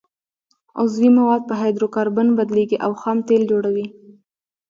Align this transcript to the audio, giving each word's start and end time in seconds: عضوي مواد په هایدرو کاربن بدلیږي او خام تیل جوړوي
عضوي 0.79 1.09
مواد 1.19 1.41
په 1.49 1.53
هایدرو 1.61 1.87
کاربن 1.95 2.27
بدلیږي 2.39 2.77
او 2.85 2.91
خام 3.01 3.17
تیل 3.27 3.43
جوړوي 3.51 3.87